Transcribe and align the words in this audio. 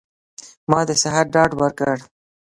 ما 0.69 0.79
د 0.87 0.89
صحت 1.01 1.25
ډاډ 1.33 1.51
ورکړ. 1.61 1.97